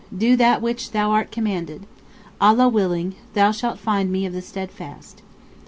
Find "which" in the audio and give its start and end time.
0.63-0.93